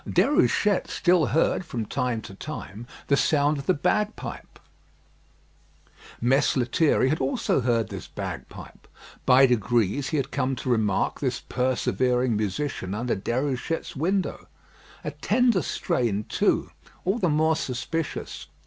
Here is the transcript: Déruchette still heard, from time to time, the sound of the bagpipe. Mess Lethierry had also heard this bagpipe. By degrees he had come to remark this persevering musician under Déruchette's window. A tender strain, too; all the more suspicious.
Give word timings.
Déruchette 0.09 0.87
still 0.87 1.27
heard, 1.27 1.63
from 1.63 1.85
time 1.85 2.23
to 2.23 2.33
time, 2.33 2.87
the 3.05 3.15
sound 3.15 3.59
of 3.59 3.67
the 3.67 3.75
bagpipe. 3.75 4.57
Mess 6.19 6.57
Lethierry 6.57 7.09
had 7.09 7.21
also 7.21 7.61
heard 7.61 7.89
this 7.89 8.07
bagpipe. 8.07 8.87
By 9.27 9.45
degrees 9.45 10.07
he 10.09 10.17
had 10.17 10.31
come 10.31 10.55
to 10.55 10.69
remark 10.71 11.19
this 11.19 11.41
persevering 11.41 12.35
musician 12.35 12.95
under 12.95 13.15
Déruchette's 13.15 13.95
window. 13.95 14.47
A 15.03 15.11
tender 15.11 15.61
strain, 15.61 16.23
too; 16.23 16.71
all 17.05 17.19
the 17.19 17.29
more 17.29 17.55
suspicious. 17.55 18.47